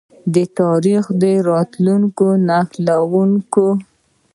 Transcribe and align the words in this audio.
د 0.33 0.35
تاریخ 0.59 1.03
او 1.13 1.33
راتلونکي 1.49 2.29
نښلونکی. 2.47 3.67